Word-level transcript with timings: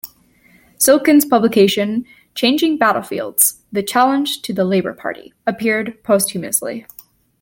Silkin's 0.79 1.25
publication 1.25 2.05
"Changing 2.33 2.75
Battlefields: 2.75 3.61
The 3.71 3.83
Challenge 3.83 4.41
to 4.41 4.51
the 4.51 4.65
Labour 4.65 4.95
Party" 4.95 5.31
appeared 5.45 6.03
posthumously. 6.03 6.87